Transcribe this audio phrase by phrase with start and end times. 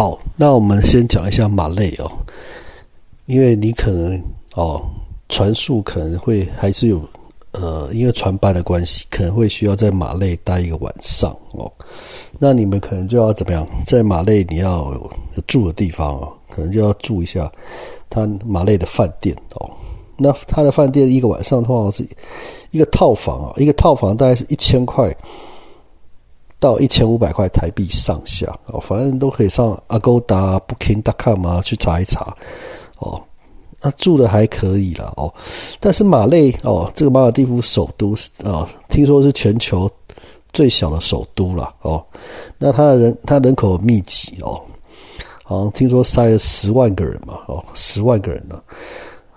[0.00, 2.10] 好，那我们先讲一下马累哦，
[3.26, 4.18] 因为你可能
[4.54, 4.80] 哦，
[5.28, 7.02] 船速可能会还是有
[7.52, 11.70] 呃，因为船班的关系，可能会需要在马累待一个晚上哦。
[12.38, 14.90] 那你们可能就要怎么样，在马累你要
[15.46, 17.52] 住的地方哦，可能就要住一下
[18.08, 19.70] 他马累的饭店哦。
[20.16, 22.08] 那他的饭店一个晚上通常是
[22.70, 25.14] 一个套房啊，一个套房大概是一千块。
[26.60, 28.46] 到一千五百块台币上下。
[28.66, 32.36] 哦，反正都可以上 Agoda、Booking.com 啊去查一查。
[32.98, 33.20] 哦。
[33.82, 35.32] 那住的还可以了哦，
[35.80, 39.90] 但是马累哦，这个马尔蒂夫首都啊，听说是全球
[40.52, 42.04] 最小的首都了哦。
[42.58, 44.60] 那它的人，它人口密集哦，
[45.44, 48.60] 好像听说塞了十万个人嘛哦，十万个人呢，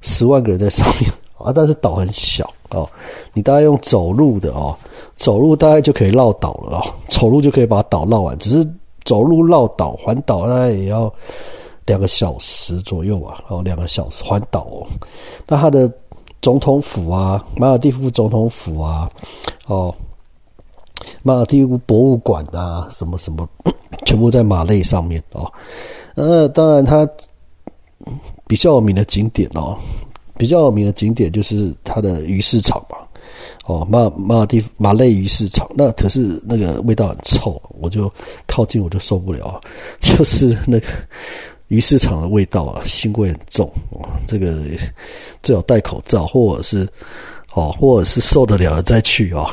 [0.00, 1.08] 十万个人在上面。
[1.38, 2.88] 啊，但是岛很小哦，
[3.32, 4.76] 你大概用走路的哦。
[5.16, 8.36] 走路大概就可以绕岛了哦，走路就可以把岛绕完。
[8.38, 8.68] 只是
[9.04, 11.12] 走路绕岛环岛大概也要
[11.86, 14.86] 两个小时左右啊，哦，两个小时环岛哦。
[15.46, 15.90] 那它的
[16.42, 19.08] 总统府啊，马尔蒂夫总统府啊，
[19.66, 19.94] 哦，
[21.22, 23.48] 马尔蒂夫博物馆啊，什么什么，
[24.04, 25.50] 全部在马累上面哦。
[26.16, 27.08] 呃，当然它
[28.46, 29.76] 比较有名的景点哦，
[30.36, 32.98] 比较有名的景点就是它的鱼市场嘛。
[33.66, 38.12] 哦，马马尔蒂马累鱼市场，那可是那个味道很臭，我就
[38.46, 39.58] 靠近我就受不了，
[40.00, 40.86] 就是那个
[41.68, 43.72] 鱼市场的味道啊，腥味很重。
[44.26, 44.62] 这个
[45.42, 46.86] 最好戴口罩，或者是
[47.54, 49.48] 哦，或者是受得了的再去哦。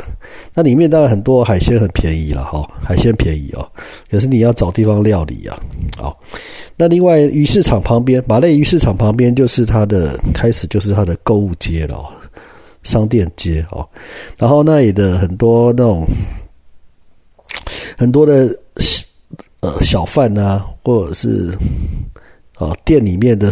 [0.53, 3.67] 那里面当然很多海鲜很便宜了哈，海鲜便宜哦，
[4.09, 5.57] 可是你要找地方料理啊。
[5.97, 6.19] 好，
[6.75, 12.03] 那另外鱼市场旁边，马累鱼市场旁边就是它的开始，就是它的购物街了。
[12.83, 13.87] 商店街哦，
[14.35, 16.03] 然后那里的很多那种
[17.95, 18.49] 很多的
[19.59, 21.55] 呃小贩啊，或者是
[22.55, 23.51] 啊店里面的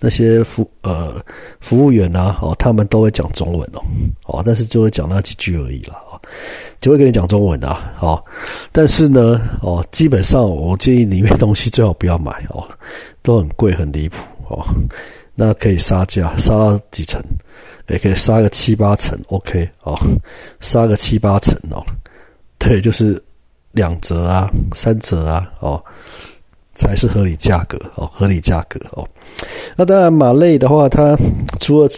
[0.00, 1.14] 那些服呃
[1.60, 3.82] 服务员啊，哦，他们都会讲中文哦，
[4.26, 6.20] 哦，但是就会讲那几句而已了哦，
[6.80, 8.24] 就会跟你讲中文啊，哦，
[8.72, 12.66] 但是呢，哦，基本上我建议里面东西最好不要买哦，
[13.22, 14.16] 都很贵很离谱
[14.48, 14.64] 哦。
[15.40, 17.22] 那可以杀价，杀几成，
[17.86, 19.96] 也可以杀个七八成，OK 哦，
[20.58, 21.80] 杀个七八成哦，
[22.58, 23.22] 对，就是
[23.70, 25.80] 两折啊，三折啊，哦，
[26.78, 29.06] 才是合理价格哦，合理价格哦。
[29.76, 31.14] 那当然，马累的话，他
[31.60, 31.90] 除了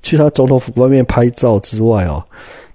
[0.00, 2.22] 去他总统府外面拍照之外哦，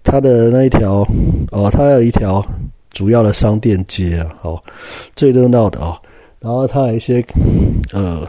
[0.03, 1.07] 他的那一条
[1.51, 2.45] 哦，他有一条
[2.89, 4.63] 主要的商店街啊，哦，
[5.15, 5.95] 最热闹的哦，
[6.39, 7.23] 然后他有一些
[7.93, 8.27] 呃。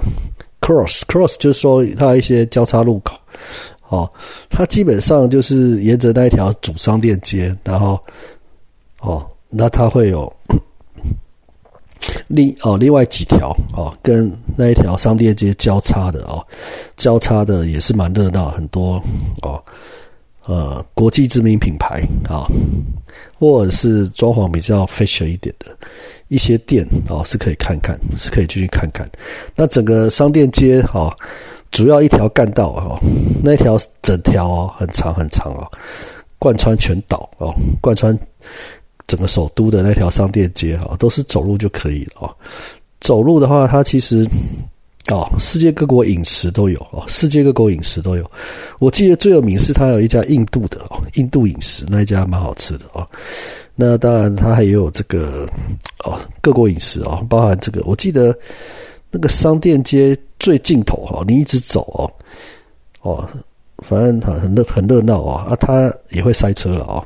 [0.65, 3.17] Cross Cross 就是说它一些交叉路口，
[3.89, 4.09] 哦，
[4.49, 7.99] 它基本上就是沿着那一条主商店街，然后，
[9.01, 10.33] 哦，那它会有
[12.29, 16.45] 另哦另外几条哦跟那一条商店街交叉的哦，
[16.97, 19.03] 交叉的也是蛮热闹，很多
[19.43, 19.63] 哦。
[20.47, 22.45] 呃，国际知名品牌啊，
[23.39, 25.67] 或者是装潢比较 fashion 一点的
[26.27, 29.09] 一些店哦，是可以看看，是可以进去看看。
[29.55, 31.17] 那整个商店街哈，
[31.71, 32.99] 主要一条干道哈，
[33.41, 35.71] 那条整条哦，很长很长哦，
[36.41, 38.19] 贯穿全岛哦，贯穿
[39.13, 42.37] 整个首都的那条商店街哈，都是走路就可以了哦。
[43.01, 44.27] 走路的话，它其实。
[45.11, 48.25] 哦，世界各国饮食都有哦，世界各国饮食都有。
[48.79, 53.05] 我记得最有名是它有一家印度的哦，印度饮食那一家蛮好吃的哦。
[53.75, 55.45] 那当然它还有这个
[56.05, 57.83] 哦，各国饮食哦，包含这个。
[57.85, 58.35] 我记得
[59.11, 61.83] 那个商店街最尽头哈，你一直走
[63.03, 63.29] 哦，哦，
[63.79, 67.05] 反正很很热很热闹啊啊，它也会塞车了啊。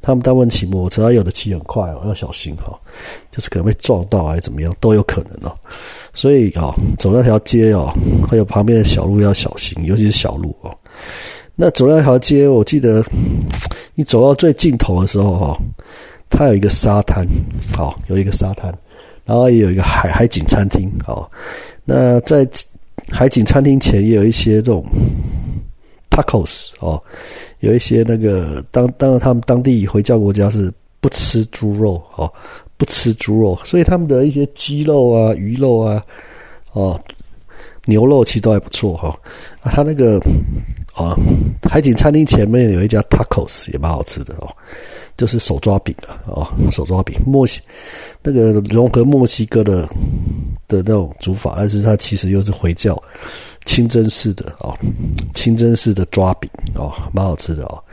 [0.00, 2.78] 他们大部分骑摩托车，有的骑很快哦，要小心哈，
[3.30, 5.54] 就是可能被撞到还是怎么样，都有可能哦。
[6.14, 7.92] 所以啊，走那条街哦，
[8.30, 10.74] 还有旁边的小路要小心，尤其是小路哦。
[11.54, 13.04] 那走那条街，我记得
[13.94, 15.58] 你走到最尽头的时候哈，
[16.30, 17.26] 它有一个沙滩，
[17.76, 18.72] 好，有一个沙滩，
[19.24, 21.30] 然后也有一个海海景餐厅，好。
[21.84, 22.48] 那在
[23.10, 24.84] 海景餐厅前也有一些这种。
[26.10, 27.00] tacos 哦，
[27.60, 32.32] 有一些那个当当然他们当地回教国家是不吃猪肉哦，
[32.76, 36.04] 不吃猪肉，所以他们的一些鸡肉啊、鱼肉啊、
[36.72, 37.00] 哦
[37.86, 39.18] 牛肉其实都还不错哈。
[39.62, 40.20] 他那个
[40.94, 41.16] 啊
[41.70, 44.48] 海景餐厅前面有一家 tacos 也蛮好吃的哦，
[45.16, 47.62] 就是手抓饼啊哦，手抓饼墨西
[48.22, 49.88] 那个融合墨西哥的
[50.68, 53.02] 的那种煮法，但是它其实又是回教。
[53.68, 54.74] 清真式的哦，
[55.34, 57.84] 清真式的抓饼哦，蛮好吃的哦。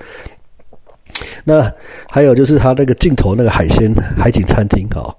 [1.44, 1.70] 那
[2.10, 5.14] 还有就是它那个尽头那个海鲜海景餐厅哦，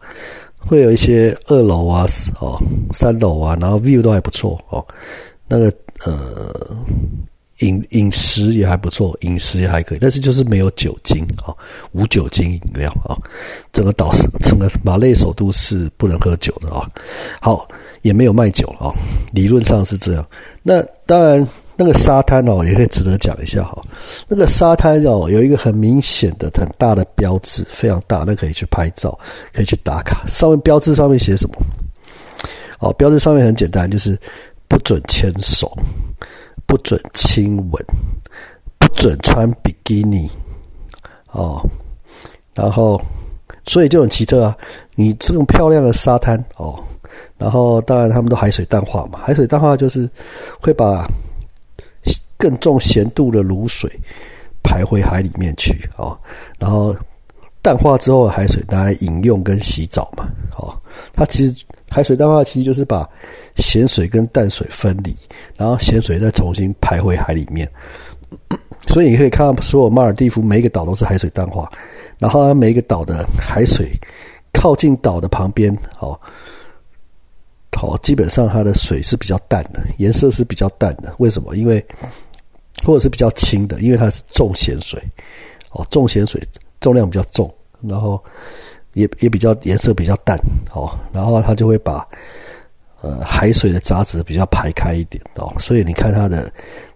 [0.56, 2.06] 会有一些二楼啊，
[2.40, 2.58] 哦，
[2.90, 4.82] 三楼啊，然后 view 都还不错哦。
[5.46, 5.70] 那个
[6.04, 6.76] 呃，
[7.60, 11.54] 饮饮食也还不错，饮食也还可以，但是就是没有酒精啊，
[11.92, 13.16] 无酒精饮料啊。
[13.72, 14.12] 整个岛
[14.42, 16.88] 整个马累首都是不能喝酒的啊。
[17.40, 17.66] 好，
[18.02, 18.92] 也没有卖酒啊，
[19.32, 20.26] 理论上是这样。
[20.62, 21.46] 那当然。
[21.78, 23.82] 那个沙滩哦，也可以值得讲一下哈。
[24.26, 29.18] 那个沙滩哦，有一个很明显的、很大的标志，非常大，那可以去拍照，
[29.52, 30.24] 可以去打卡。
[30.26, 31.56] 上面标志上面写什么？
[32.78, 34.18] 哦，标志上面很简单，就是
[34.68, 35.70] 不准牵手，
[36.76, 37.84] 不准亲吻，
[38.78, 40.30] 不准穿比基尼。
[41.30, 41.58] 哦，
[42.52, 43.00] 然后
[43.64, 44.54] 所以就很奇特啊。
[44.94, 46.78] 你这种漂亮的沙滩哦，
[47.38, 50.08] 然后当然他们都海水淡化嘛，海水淡化就是
[50.60, 51.06] 会把。
[52.38, 53.90] 更重咸度的卤水
[54.62, 56.16] 排回海里面去哦，
[56.58, 56.94] 然后
[57.66, 60.72] 淡化之后的海水拿来饮用跟洗澡嘛，哦，
[61.12, 61.52] 它其实
[61.90, 63.04] 海水淡化其实就是把
[63.56, 65.12] 咸水跟淡水分离，
[65.56, 67.68] 然后咸水再重新排回海里面，
[68.86, 71.68] 所以你可以看到所有马尔蒂夫每一个岛都是海水淡化，
[72.18, 73.90] 然后每一个岛的海水
[74.52, 76.16] 靠近岛的旁边，哦。
[77.72, 81.12] 好，基本上它的水是比较淡的，颜色是比较淡的。
[81.18, 81.56] 为什么？
[81.56, 81.84] 因为
[82.84, 85.02] 或者是比较清的，因为它是重咸水。
[85.72, 86.40] 哦，重咸水
[86.80, 87.52] 重量比较重，
[87.82, 88.22] 然后
[88.92, 90.38] 也也比较颜色比较淡。
[90.72, 92.06] 哦，然后它就会把
[93.00, 95.22] 呃海水的杂质比较排开一点。
[95.36, 96.52] 哦，所以你看它的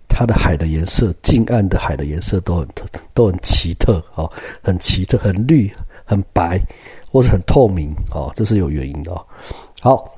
[0.09, 2.69] 它的海的颜色，近岸的海的颜色都很
[3.15, 4.03] 都很奇特。
[4.15, 4.31] 哦，
[4.63, 5.73] 很奇特，很绿，
[6.05, 6.61] 很白，
[7.11, 7.95] 或是很透明。
[8.13, 9.27] 哦，这是有原因的哦。
[9.81, 10.13] 好。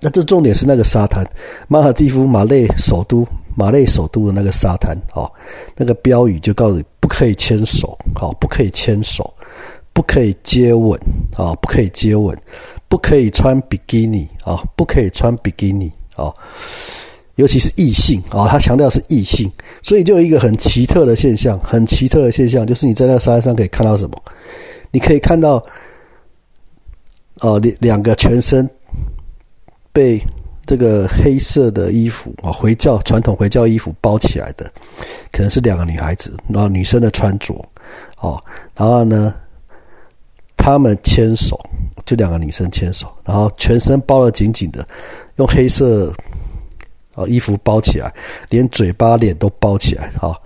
[0.00, 1.28] 那这重点是那个沙滩，
[1.66, 3.26] 马尔蒂夫马累首都
[3.58, 5.28] 马累首都的那个沙滩哦，
[5.74, 9.34] 那个标语就告诉你不可以牵手，好，不可以牵手，
[9.92, 10.96] 不可以接吻，
[11.36, 12.38] 啊，不可以接吻，
[12.88, 16.32] 不可以穿比基尼，啊，不可以穿比基尼，啊，
[17.34, 19.50] 尤其是异性，啊，他强调是异性，
[19.82, 24.22] 所以就有一个很奇特的现象，很奇特的现象，就是你在那个沙滩上可以看到什么？
[24.92, 25.60] 你可以看到，
[27.40, 28.70] 哦，两两个全身。
[29.90, 30.22] 被
[30.68, 34.70] 这个黑色的衣服啊，回教传统回教衣服包起来的，
[35.32, 37.54] 可能是两个女孩子，然后女生的穿着，
[38.20, 38.38] 哦，
[38.76, 39.34] 然后呢，
[40.58, 41.58] 他们牵手，
[42.04, 44.86] 就两个女生牵手，然后全身包的紧紧的，
[45.36, 46.12] 用黑色
[47.14, 48.12] 啊衣服包起来，
[48.50, 50.38] 连嘴巴、脸都包起来，哈。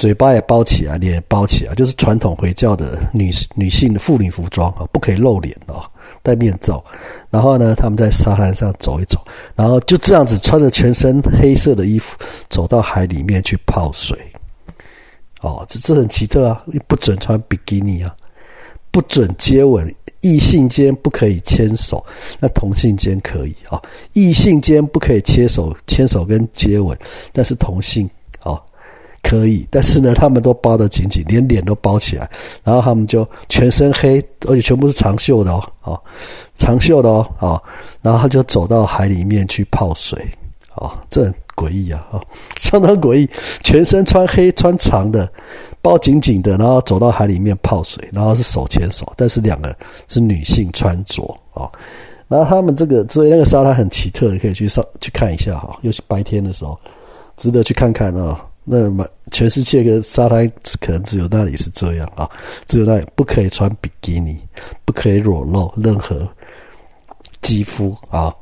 [0.00, 5.84] 嘴巴也包起来，脸也包起来，就是传统回教的女女性的妇女服装啊，不可以露脸哦，
[6.22, 6.82] 戴面罩。
[7.28, 9.22] 然后呢，他们在沙滩上走一走，
[9.54, 12.16] 然后就这样子穿着全身黑色的衣服
[12.48, 14.18] 走到海里面去泡水。
[15.42, 16.64] 哦，这这很奇特啊！
[16.86, 18.16] 不准穿比基尼啊，
[18.90, 22.02] 不准接吻，异性间不可以牵手，
[22.38, 23.78] 那同性间可以啊。
[24.14, 26.98] 异性间不可以牵手、牵手跟接吻，
[27.34, 28.08] 但是同性。
[29.22, 32.28] 可以，但是呢，他们都包得紧紧，连脸都包起来，
[32.64, 36.00] 然后他们就全身黑，而且全部是长袖的哦，哦，
[36.56, 37.62] 长袖的哦，哦，
[38.02, 40.18] 然后他就走到海里面去泡水，
[40.74, 42.20] 哦，这很诡异啊，哦，
[42.58, 43.28] 相当诡异，
[43.62, 45.30] 全身穿黑穿长的，
[45.82, 49.74] 包紧紧的，然后走到海里面泡水，然后是手牵手，但是两个
[50.08, 51.22] 是女性穿着，
[51.52, 51.70] 哦，
[52.26, 56.78] 然后他们这个所以那个沙滩很奇特，可以去上去看一下哈，尤其白天的时候，
[57.36, 58.46] 值得去看看啊。
[58.72, 60.48] 那么，全世界的沙滩
[60.80, 62.30] 可能只有那里是这样啊，
[62.68, 64.38] 只有那里不可以穿比基尼，
[64.84, 66.28] 不可以裸露任何
[67.42, 68.32] 肌肤啊，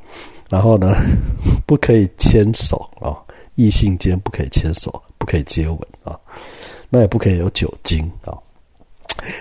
[0.47, 0.93] 然后呢，
[1.65, 3.17] 不可以牵手啊，
[3.55, 6.15] 异性间不可以牵手，不可以接吻啊，
[6.91, 8.37] 那也不可以有酒精啊。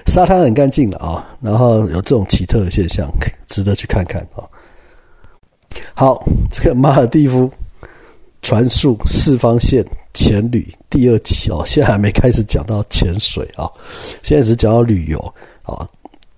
[0.07, 3.07] 沙滩很干净的啊，然后有这种奇特的现象，
[3.47, 4.41] 值得去看看啊。
[5.93, 7.51] 好，这个马尔蒂夫
[8.41, 9.85] 传述四方线。
[10.19, 13.71] 潜旅第二集哦，现在还没开始讲到潜水啊，
[14.21, 15.89] 现在只讲到旅游啊。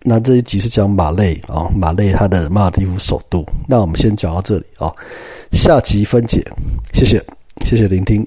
[0.02, 3.42] 那这一集是讲马累啊，马累它的马尔蒂夫首都。
[3.66, 4.92] 那我们先讲到这里啊，
[5.52, 6.46] 下集分解，
[6.92, 7.24] 谢谢，
[7.64, 8.26] 谢谢聆听。